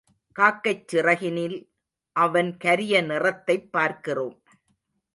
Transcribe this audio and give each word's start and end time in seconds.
காக்கைச் 0.35 0.87
சிறகினில் 0.87 1.57
அவன் 2.15 2.57
கரிய 2.57 3.01
நிறத்தைப் 3.01 3.71
பார்க்கிறோம். 3.71 4.37